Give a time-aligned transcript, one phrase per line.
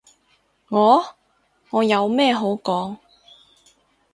[0.69, 1.15] 我？
[1.69, 2.97] 我有咩好講？